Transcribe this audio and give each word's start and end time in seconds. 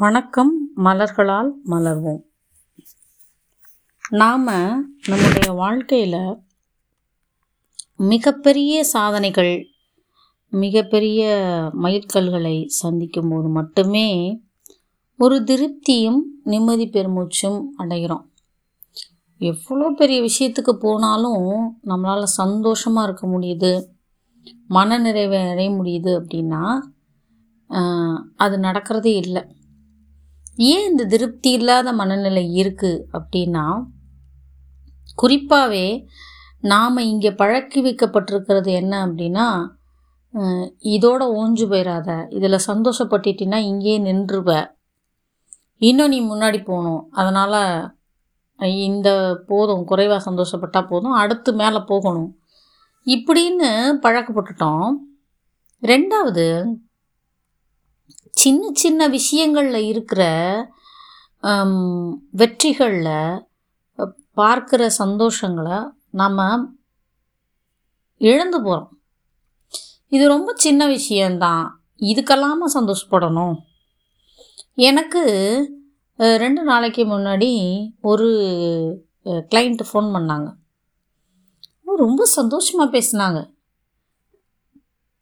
வணக்கம் 0.00 0.50
மலர்களால் 0.84 1.48
மலர்வோம். 1.70 2.20
நாம் 4.20 4.44
நம்முடைய 5.08 5.48
வாழ்க்கையில் 5.60 6.16
மிகப்பெரிய 8.10 8.74
சாதனைகள் 8.92 9.52
மிகப்பெரிய 10.52 11.22
மைல்கல்களை 11.84 12.54
சந்திக்கும் 12.80 13.30
போது 13.30 13.50
மட்டுமே 13.58 14.06
ஒரு 15.18 15.38
திருப்தியும் 15.50 16.20
நிம்மதி 16.52 16.88
பெருமூச்சும் 16.88 17.58
அடைகிறோம். 17.82 18.24
எவ்வளோ 19.40 19.88
பெரிய 20.00 20.20
விஷயத்துக்கு 20.28 20.74
போனாலும் 20.86 21.50
நம்மளால் 21.90 22.36
சந்தோஷமாக 22.40 23.06
இருக்க 23.08 23.26
முடியுது 23.26 23.74
மன 24.68 24.98
நிறைவை 24.98 25.40
அடைய 25.52 25.70
முடியுது 25.70 26.14
அப்படின்னா 26.20 26.64
அது 28.36 28.56
நடக்கிறதே 28.58 29.14
இல்லை. 29.24 29.44
ஏன் 30.58 30.86
இந்த 30.90 31.04
திருப்தி 31.04 31.50
இல்லாத 31.50 31.92
மனநிலை 31.92 32.44
இருக்குது 32.62 33.04
அப்படின்னா 33.16 33.64
குறிப்பாகவே 35.18 35.86
நாம் 36.60 36.96
இங்கே 36.96 37.30
பழக்கி 37.30 37.80
வைக்கப்பட்டிருக்கிறது 37.82 38.70
என்ன 38.80 38.94
அப்படின்னா 39.06 39.46
இதோட 40.94 41.22
ஓஞ்சு 41.40 41.64
போயிடாத 41.72 42.08
இதில் 42.36 42.66
சந்தோஷப்பட்டுட்டின்னா 42.66 43.58
இங்கேயே 43.70 43.98
நின்றுவ. 43.98 44.48
இன்னும் 45.78 46.08
நீ 46.08 46.18
முன்னாடி 46.22 46.58
போகணும். 46.64 47.02
அதனால் 47.10 47.60
இந்த 48.88 49.08
போதும் 49.46 49.84
குறைவாக 49.84 50.20
சந்தோஷப்பட்டால் 50.30 50.88
போதும் 50.88 51.16
அடுத்து 51.22 51.50
மேலே 51.54 51.80
போகணும். 51.86 52.30
இப்படின்னு 53.06 53.70
பழக்கப்பட்டுட்டோம். 54.04 54.88
ரெண்டாவது 55.82 56.46
சின்ன 58.40 58.70
சின்ன 58.82 59.00
விஷயங்களில் 59.16 59.86
இருக்கிற 59.92 60.22
வெற்றிகளில் 62.40 63.14
பார்க்குற 64.40 64.82
சந்தோஷங்களை 65.02 65.78
நாம் 66.20 66.42
இழந்து 68.30 68.58
போகிறோம் 68.62 68.92
இது 70.14 70.24
ரொம்ப 70.34 70.50
சின்ன 70.64 70.82
விஷயந்தான் 70.96 71.64
இதுக்கெல்லாம 72.10 72.68
சந்தோஷப்படணும். 72.76 73.56
எனக்கு 74.88 75.22
ரெண்டு 76.42 76.62
நாளைக்கு 76.70 77.02
முன்னாடி 77.12 77.50
ஒரு 78.10 78.28
கிளைண்ட்டு 79.52 79.84
ஃபோன் 79.90 80.08
பண்ணாங்க. 80.16 80.48
ரொம்ப 82.04 82.24
சந்தோஷமாக 82.38 82.92
பேசினாங்க. 82.94 83.38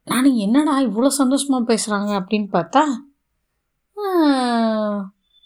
நான் 0.06 0.24
என்னடா 0.24 0.80
இவ்வளோ 0.80 1.06
சந்தோஷமாக 1.06 1.74
பேசுகிறாங்க 1.74 2.10
அப்படின்னு 2.20 2.48
பார்த்தா 2.52 2.84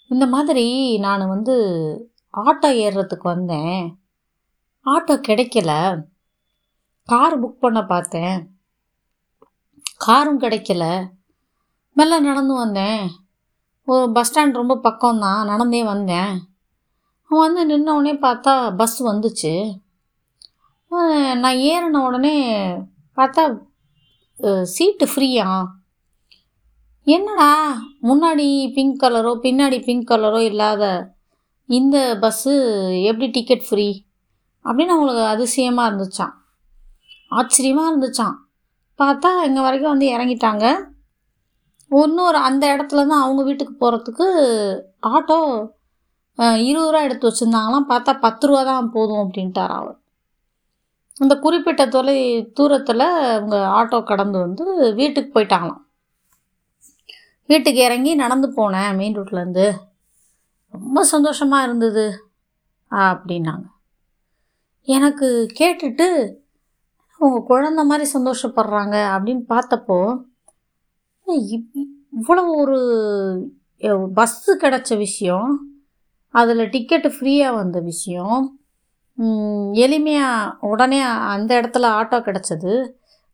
இந்த 0.09 0.27
மாதிரி 0.27 0.65
நான் 0.99 1.29
வந்து 1.29 1.57
ஆட்டோ 2.37 2.69
ஏறுறதுக்கு 2.83 3.23
வந்தேன். 3.23 3.99
ஆட்டோ 4.85 5.15
கிடைக்கல. 5.29 5.71
கார் 7.05 7.45
புக் 7.45 7.59
பண்ண 7.63 7.85
பார்த்தேன். 7.85 8.39
காரும் 9.97 10.41
கிடைக்கல. 10.41 10.85
மெல்ல 11.93 12.21
நடந்து 12.21 12.55
வந்தேன். 12.55 13.11
ஒரு 13.85 14.13
பஸ் 14.13 14.31
ஸ்டாண்ட் 14.31 14.53
ரொம்ப 14.53 14.81
பக்கம்தான். 14.83 15.45
நடந்தே 15.45 15.85
வந்தேன். 15.85 16.35
வந்து 17.29 17.63
நின்ன 17.69 17.95
உடனே 17.97 18.15
பார்த்தா 18.15 18.77
பஸ் 18.77 19.05
வந்துச்சு. 19.05 19.55
நான் 21.39 21.61
ஏறின 21.71 22.05
உடனே 22.07 22.37
பார்த்தா 23.17 23.69
சீட்டு 24.75 25.07
ஃப்ரீயா 25.13 25.47
என்னடா 27.07 27.51
முன்னாடி 28.09 28.49
பிங்க் 28.77 29.01
கலரோ 29.03 29.33
பின்னாடி 29.45 29.79
பிங்க் 29.87 30.11
கலரோ 30.11 30.41
இல்லாத 30.51 30.85
இந்த 31.69 31.97
பஸ்ஸு 32.23 32.55
எப்படி 33.11 33.27
டிக்கெட் 33.37 33.67
ஃப்ரீ 33.69 33.89
அப்படின்னு 34.65 34.95
அவங்களுக்கு 34.95 35.25
அதிசயமாக 35.35 35.89
இருந்துச்சான் 35.91 36.35
ஆச்சரியமாக 37.39 37.91
இருந்துச்சான் 37.91 38.37
பார்த்தா 38.99 39.31
இங்கே 39.49 39.61
வரைக்கும் 39.67 39.93
வந்து 39.93 40.09
இறங்கிட்டாங்க. 40.15 40.65
இன்னொரு 41.91 42.39
அந்த 42.49 42.65
இடத்துல 42.75 43.05
தான் 43.13 43.23
அவங்க 43.25 43.43
வீட்டுக்கு 43.49 43.75
போகிறதுக்கு 43.83 44.27
ஆட்டோ 45.15 45.39
இருபது 46.69 46.91
ரூபா 46.91 47.01
எடுத்து 47.07 47.29
வச்சுருந்தாங்களாம். 47.29 47.89
பார்த்தா 47.93 48.13
பத்து 48.27 48.45
ரூபா 48.49 48.63
தான் 48.71 48.93
போதும் 48.97 49.23
அப்படின்ட்டார் 49.25 49.75
அவர். 49.81 50.00
அந்த 51.21 51.37
குறிப்பிட்ட 51.37 51.89
தொலை 51.89 52.51
தூரத்தில் 52.53 52.99
அவங்க 52.99 53.57
ஆட்டோ 53.57 54.03
கடந்து 54.03 54.39
வந்து 54.39 54.95
வீட்டுக்கு 54.95 55.41
போயிட்டாங்களாம். 55.41 55.81
வீட்டுக்கு 57.47 57.81
இறங்கி 57.81 58.15
நடந்து 58.15 58.49
போனேன் 58.49 58.97
மெயின் 58.97 59.19
ரோட்லேருந்து 59.19 59.73
ரொம்ப 60.73 61.03
சந்தோஷமாக 61.05 61.65
இருந்தது 61.65 62.33
அப்படின்னாங்க. 62.91 63.65
எனக்கு 64.81 65.47
கேட்டுட்டு 65.59 66.35
அவங்க 67.19 67.45
குழந்த 67.49 67.85
மாதிரி 67.85 68.11
சந்தோஷப்படுறாங்க 68.13 68.97
அப்படின்னு 69.17 69.45
பார்த்தப்போ 69.49 70.23
இவ்- 71.27 71.87
இவ்வளோ 72.21 72.55
ஒரு 72.55 72.79
பஸ்ஸு 74.17 74.57
கிடச்ச 74.59 74.97
விஷயம் 74.97 75.69
அதில் 76.29 76.69
டிக்கெட்டு 76.69 77.13
ஃப்ரீயாக 77.21 77.55
வந்த 77.55 77.81
விஷயம் 77.81 78.60
எளிமையாக 79.85 80.57
உடனே 80.61 81.01
அந்த 81.01 81.51
இடத்துல 81.61 81.87
ஆட்டோ 81.99 82.19
கிடச்சது. 82.21 82.73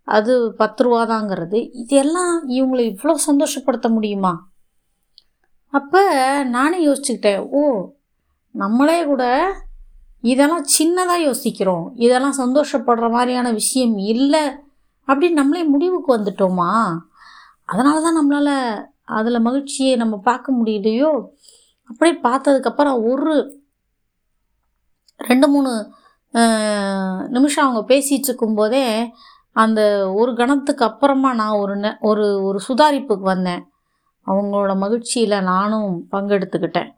அது 0.08 0.52
பத்து 0.52 0.80
ரூபாதாங்கிறது. 0.86 1.58
இதெல்லாம் 1.72 2.48
இவங்களை 2.48 2.82
இவ்வளோ 2.90 3.14
சந்தோஷப்படுத்த 3.30 3.88
முடியுமா? 3.88 4.32
அப்போ 5.72 6.02
நானே 6.44 6.78
யோசிச்சுக்கிட்டேன் 6.86 7.46
ஓ 7.50 7.62
நம்மளே 8.54 9.04
கூட 9.04 9.24
இதெல்லாம் 10.20 10.64
சின்னதாக 10.78 11.16
யோசிக்கிறோம். 11.16 11.92
இதெல்லாம் 11.94 12.38
சந்தோஷப்படுற 12.38 13.10
மாதிரியான 13.10 13.52
விஷயம் 13.52 13.96
இல்லை 13.98 14.44
அப்படின்னு 15.08 15.38
நம்மளே 15.40 15.62
முடிவுக்கு 15.64 16.10
வந்துட்டோமா? 16.16 16.70
அதனால 17.64 18.00
தான் 18.00 18.18
நம்மளால் 18.18 18.84
அதில் 19.18 19.40
மகிழ்ச்சியை 19.40 19.96
நம்ம 19.96 20.14
பார்க்க 20.18 20.52
முடியலையோ? 20.52 21.10
அப்படியே 21.90 22.16
பார்த்ததுக்கப்புறம் 22.22 22.96
ஒரு 23.10 23.34
ரெண்டு 25.20 25.46
மூணு 25.48 25.70
நிமிஷம் 27.36 27.66
அவங்க 27.66 27.82
பேசிகிட்டு 27.92 28.28
இருக்கும்போதே 28.30 28.84
அந்த 29.56 29.80
ஒரு 30.20 30.30
கணத்துக்கு 30.34 30.82
அப்புறமா 30.84 31.30
நான் 31.40 31.58
ஒரு 31.62 31.74
நெ 31.84 31.90
ஒரு 32.08 32.24
ஒரு 32.48 32.58
சுதாரிப்புக்கு 32.68 33.26
வந்தேன். 33.34 33.62
அவங்களோட 34.26 34.72
மகிழ்ச்சியில் 34.84 35.36
நானும் 35.52 35.90
பங்கெடுத்துக்கிட்டேன். 36.12 36.90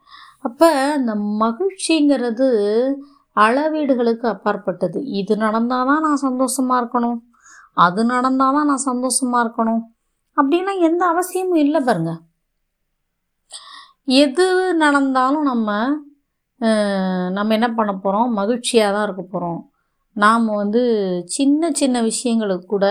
அப்போ 0.47 0.69
அந்த 0.97 1.13
மகிழ்ச்சிங்கிறது 1.43 2.49
அளவீடுகளுக்கு 3.37 4.27
அப்பாற்பட்டது. 4.35 4.99
இது 5.21 5.33
நடந்தால் 5.45 5.89
தான் 5.91 6.05
நான் 6.07 6.25
சந்தோஷமாக 6.27 6.81
இருக்கணும். 6.83 7.19
அது 7.87 8.03
நடந்தால் 8.15 8.57
தான் 8.57 8.69
நான் 8.71 8.87
சந்தோஷமாக 8.91 9.45
இருக்கணும். 9.45 9.83
அப்படின்னா 10.37 10.73
எந்த 10.89 11.03
அவசியமும் 11.13 11.63
இல்லை 11.67 11.81
பாருங்க. 11.89 12.13
எது 14.23 14.47
நடந்தாலும் 14.83 15.47
நம்ம 15.51 15.71
நம்ம 17.37 17.55
என்ன 17.59 17.69
பண்ண 17.79 17.93
போகிறோம் 17.97 18.31
மகிழ்ச்சியாக 18.39 18.95
தான் 18.95 19.07
இருக்க 19.09 19.23
போகிறோம் 19.25 19.61
நாம் 20.17 20.47
வந்து 20.63 20.83
சின்ன 21.37 21.71
சின்ன 21.81 21.97
விஷயங்களுக்கு 22.11 22.67
கூட 22.67 22.87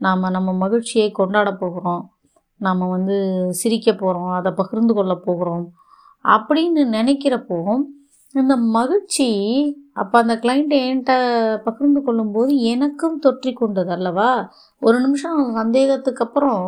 நாம் 0.00 0.34
நம்ம 0.36 0.50
மகிழ்ச்சியை 0.64 1.08
கொண்டாட 1.20 1.50
போகிறோம். 1.62 2.02
நாம் 2.60 2.82
வந்து 2.96 3.16
சிரிக்க 3.60 3.88
போகிறோம் 3.92 4.32
அதை 4.38 4.50
பகிர்ந்து 4.60 4.92
கொள்ள 4.98 5.14
போகிறோம். 5.26 5.64
அப்படின்னு 6.24 6.82
நினைக்கிறப்போ 6.98 7.58
இந்த 8.34 8.54
மகிழ்ச்சி 8.76 9.28
அப்போ 10.00 10.16
அந்த 10.22 10.34
கிளைண்ட் 10.42 10.74
என்கிட்ட 10.82 11.12
பகிர்ந்து 11.66 12.00
கொள்ளும்போது 12.06 12.52
எனக்கும் 12.72 13.16
தொற்றி 13.24 13.52
கொண்டது 13.54 13.90
அல்லவா? 13.96 14.30
ஒரு 14.82 14.96
நிமிஷம் 15.04 15.40
சந்தேகத்துக்கு 15.58 16.24
அப்புறம் 16.26 16.64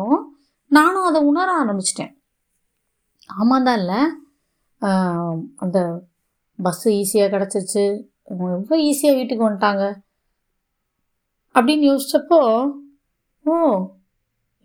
நானும் 0.71 1.07
அதை 1.09 1.21
உணர 1.31 1.47
ஆரம்பிச்சிட்டேன். 1.61 2.13
ஆமாம் 3.39 3.65
தான் 3.67 3.79
இல்லை 3.81 4.01
அந்த 5.63 5.77
பஸ்ஸு 6.59 6.89
ஈஸியாக 7.01 7.31
கிடச்சிருச்சு. 7.33 7.85
ரொம்ப 8.29 8.45
எவ்வளோ 8.55 8.77
ஈஸியாக 8.89 9.17
வீட்டுக்கு 9.17 9.47
வந்துட்டாங்க. 9.47 9.85
அப்படின்னு 11.55 11.85
யோசித்தப்போ 11.91 12.39
ஓ 13.45 13.55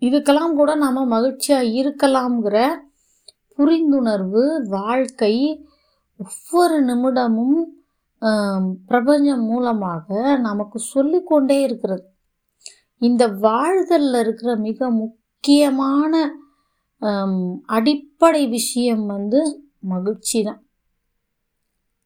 இதுக்கெல்லாம் 0.01 0.55
கூட 0.59 0.71
நாம் 0.83 1.11
மகிழ்ச்சியாக 1.15 1.73
இருக்கலாம்ங்கிற 1.81 2.57
புரிந்துணர்வு 3.57 4.43
வாழ்க்கை 4.77 5.35
ஒவ்வொரு 6.19 6.77
நிமிடமும் 6.89 7.59
பிரபஞ்சம் 8.89 9.45
மூலமாக 9.51 10.07
நமக்கு 10.47 10.77
சொல்லிக்கொண்டே 10.93 11.57
இருக்கிறது. 11.67 12.03
இந்த 13.01 13.23
வாழ்தலில் 13.45 14.19
இருக்கிற 14.23 14.51
மிக 14.67 14.89
முக்கியமான 15.01 16.13
அடிப்படை 17.77 18.43
விஷயம் 18.57 19.05
வந்து 19.13 19.39
மகிழ்ச்சி 19.93 20.39
தான் 20.47 20.61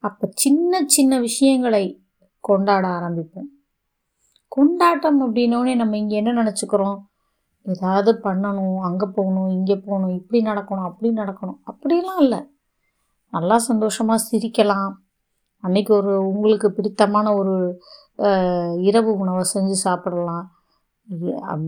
அப்போ 0.07 0.25
சின்ன 0.33 0.81
சின்ன 0.85 1.19
விஷயங்களை 1.19 1.83
கொண்டாட 2.39 2.85
ஆரம்பிப்போம். 2.97 3.49
கொண்டாட்டம் 4.47 5.19
அப்படின்னோடனே 5.25 5.73
நம்ம 5.75 5.97
இங்கே 5.97 6.15
என்ன 6.15 6.33
நினச்சிக்கிறோம்? 6.41 6.97
ஏதாவது 7.65 8.11
பண்ணணும் 8.23 8.77
அங்கே 8.87 9.07
போகணும் 9.15 9.49
இங்கே 9.49 9.75
போகணும் 9.75 10.13
இப்படி 10.19 10.39
நடக்கணும் 10.49 10.87
அப்படி 10.89 11.09
நடக்கணும். 11.21 11.59
அப்படிலாம் 11.71 12.19
இல்லை. 12.19 12.39
நல்லா 13.33 13.57
சந்தோஷமாக 13.69 14.25
சிரிக்கலாம். 14.29 14.91
அன்னைக்கு 15.63 15.91
ஒரு 15.93 16.13
உங்களுக்கு 16.27 16.67
பிடித்தமான 16.71 17.27
ஒரு 17.35 17.55
இரவு 18.89 19.11
உணவை 19.17 19.43
செஞ்சு 19.53 19.75
சாப்பிடலாம். 19.85 20.45
இது, 21.07 21.29
அம், 21.53 21.67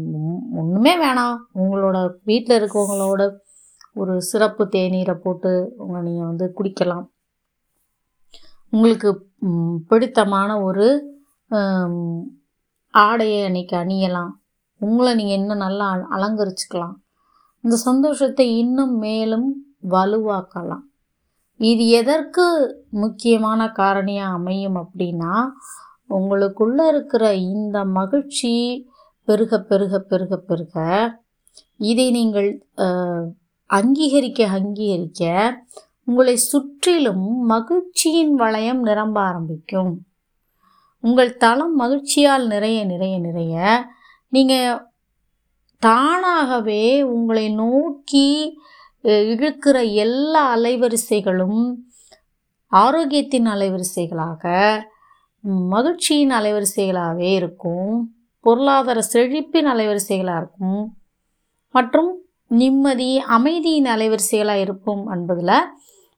ஒன்றுமே 0.59 0.93
வேணாம். 1.05 1.37
உங்களோட 1.61 1.97
வீட்டில் 2.23 2.57
இருக்கவங்களோட 2.59 3.23
ஒரு 3.93 4.13
சிறப்பு 4.21 4.63
தேநீரை 4.75 5.15
போட்டு 5.25 5.51
உங்களை 5.77 6.01
நீங்கள் 6.07 6.29
வந்து 6.31 6.45
குடிக்கலாம். 6.57 7.05
உங்களுக்கு 8.69 9.25
பிடித்தமான 9.87 10.61
ஒரு 10.61 11.03
ஆடையை 12.91 13.51
அன்றைக்கி 13.51 13.75
அணியலாம். 13.75 14.29
உங்களை 14.79 15.15
நீங்கள் 15.15 15.35
இன்னும் 15.35 15.57
நல்லா 15.57 15.91
அல- 15.91 16.07
அலங்கரிச்சுக்கலாம். 16.11 16.93
இந்த 17.61 17.75
சந்தோஷத்தை 17.75 18.57
இன்னும் 18.57 18.97
மேலும் 18.97 19.63
வலுவாக்கலாம். 19.89 20.85
இது 21.57 21.87
எதற்கு 21.87 22.43
முக்கியமான 22.89 23.65
காரணியாக 23.65 24.31
அமையும் 24.31 24.75
அப்படின்னா 24.75 25.47
உங்களுக்குள்ள 26.09 26.87
இருக்கிற 26.87 27.35
இந்த 27.35 27.85
மகிழ்ச்சி 27.85 28.85
பெருக 29.25 29.59
பெருக 29.59 29.99
பெருக 29.99 30.37
பெருக 30.37 30.75
இதை 31.77 32.11
நீங்கள் 32.11 32.65
அங்கீகரிக்க 33.65 34.47
அங்கீகரிக்க 34.47 35.53
உங்களை 36.07 36.35
சுற்றிலும் 36.35 37.25
மகிழ்ச்சியின் 37.45 38.33
வளையம் 38.35 38.81
நிரம்ப 38.81 39.21
ஆரம்பிக்கும். 39.21 39.93
உங்கள் 41.01 41.37
தளம் 41.37 41.75
மகிழ்ச்சியால் 41.79 42.47
நிறைய 42.47 42.85
நிறைய 42.85 43.19
நிறைய. 43.19 43.55
நீங்கள் 44.29 44.85
தானாகவே 45.79 47.03
உங்களை 47.03 47.45
நோக்கி 47.53 48.57
இழுக்கிற 49.03 49.93
எல்லா 49.93 50.57
அலைவரிசைகளும் 50.57 51.59
ஆரோக்கியத்தின் 52.71 53.47
அலைவரிசைகளாக 53.55 54.45
மகிழ்ச்சியின் 55.75 56.31
அலைவரிசைகளாகவே 56.31 57.29
இருக்கும். 57.33 58.15
பொருளாதார 58.39 58.99
செழிப்பின் 59.13 59.67
அலைவரிசைகளாக 59.73 60.37
இருக்கும். 60.37 60.97
மற்றும் 61.71 62.11
நிம்மதி 62.47 63.19
அமைதியின் 63.19 63.85
அலைவரிசைகளாக 63.85 64.59
இருக்கும் 64.59 65.07
என்பதில் 65.07 65.55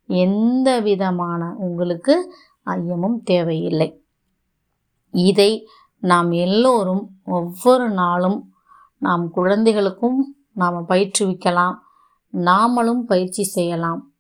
எந்த 0.09 0.79
விதமான 0.79 1.56
உங்களுக்கு 1.57 2.33
ஐயமும் 2.65 3.19
தேவையில்லை. 3.23 4.03
இதை 5.11 5.67
நாம் 6.00 6.31
எல்லோரும் 6.31 7.09
ஒவ்வொரு 7.25 7.89
நாளும் 7.89 8.51
நாம் 8.97 9.31
குழந்தைகளுக்கும் 9.31 10.35
நாம் 10.53 10.88
பயிற்றுவிக்கலாம். 10.88 11.75
நாமளும் 12.33 13.00
பயிற்சி 13.00 13.44
செய்யலாம். 13.44 14.13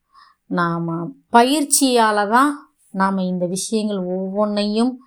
நாம் 0.45 1.15
பயிற்சியால் 1.29 2.29
தான் 2.29 2.71
நாம் 2.91 3.17
இந்த 3.17 3.45
விஷயங்கள் 3.45 3.97
ஒவ்வொன்றையும் 3.97 4.99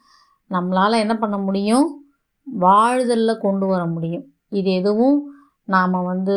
நம்மளால் 0.51 0.99
என்ன 0.99 1.17
பண்ண 1.17 1.39
முடியும்? 1.39 2.05
வாழ்தலில் 2.45 3.39
கொண்டு 3.39 3.67
வர 3.67 3.87
முடியும். 3.87 4.27
இது 4.49 4.71
எதுவும் 4.71 5.31
நாம் 5.65 5.91
வந்து 5.91 6.37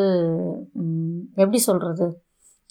எப்படி 1.36 1.58
சொல்கிறது 1.58 2.25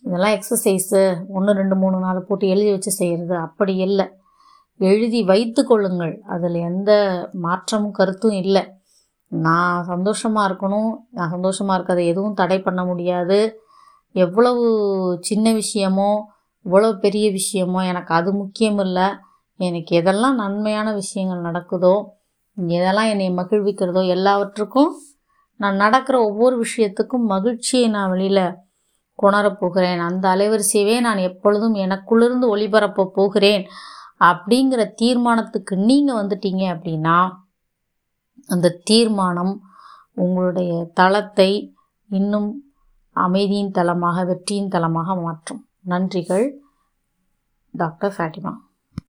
இதெல்லாம் 0.04 0.34
எக்ஸசைஸு 0.36 1.00
ஒன்று 1.28 1.52
ரெண்டு 1.52 1.76
மூணு 1.76 1.96
நாலு 1.98 2.20
போட்டு 2.20 2.46
எழுதி 2.48 2.70
வச்சு 2.72 2.90
செய்கிறது 2.90 3.34
அப்படி 3.38 3.74
இல்லை. 3.86 4.06
எழுதி 4.80 5.20
வைத்து 5.22 5.60
கொள்ளுங்கள். 5.64 6.14
அதில் 6.26 6.58
எந்த 6.70 6.90
மாற்றமும் 7.44 7.96
கருத்தும் 7.98 8.38
இல்லை. 8.42 8.62
நான் 9.32 9.76
சந்தோஷமாக 9.84 10.48
இருக்கணும். 10.48 10.90
நான் 11.10 11.32
சந்தோஷமாக 11.36 11.76
இருக்கிறத 11.78 12.02
எதுவும் 12.12 12.34
தடை 12.34 12.58
பண்ண 12.60 12.80
முடியாது. 12.84 13.38
எவ்வளவு 14.14 14.64
சின்ன 15.20 15.46
விஷயமோ 15.52 16.10
இவ்வளோ 16.66 16.90
பெரிய 17.04 17.26
விஷயமோ 17.30 17.80
எனக்கு 17.82 18.12
அது 18.14 18.30
முக்கியம் 18.32 18.78
இல்லை. 18.78 19.06
எனக்கு 19.60 19.92
எதெல்லாம் 20.00 20.40
நன்மையான 20.42 20.88
விஷயங்கள் 20.92 21.46
நடக்குதோ 21.48 21.96
எதெல்லாம் 22.56 23.10
என்னை 23.12 23.28
மகிழ்விக்கிறதோ 23.38 24.02
எல்லாவற்றுக்கும் 24.16 24.92
நான் 25.60 25.76
நடக்கிற 25.76 26.16
ஒவ்வொரு 26.20 26.56
விஷயத்துக்கும் 26.64 27.24
மகிழ்ச்சியை 27.24 27.86
நான் 27.88 28.10
வெளியில் 28.10 28.46
கொணரப் 29.22 29.58
போகிறேன். 29.60 30.00
அந்த 30.08 30.24
அலைவரிசையவே 30.34 30.96
நான் 31.06 31.20
எப்பொழுதும் 31.30 31.76
எனக்குள்ளிருந்து 31.84 32.46
ஒளிபரப்ப 32.54 33.06
போகிறேன் 33.18 33.64
அப்படிங்கிற 34.30 34.82
தீர்மானத்துக்கு 35.02 35.74
நீங்கள் 35.88 36.20
வந்துட்டீங்க 36.20 36.64
அப்படின்னா 36.74 37.16
அந்த 38.54 38.76
தீர்மானம் 38.88 39.54
உங்களுடைய 40.24 40.72
தளத்தை 40.98 41.50
இன்னும் 42.10 42.50
அமைதியின் 43.16 43.74
தளமாக 43.78 44.24
வெற்றியின் 44.24 44.72
தளமாக 44.74 45.14
மாற்றும். 45.26 45.62
நன்றிகள் 45.92 46.46
டாக்டர் 47.74 48.14
ஃபேட்டிமா 48.16 48.52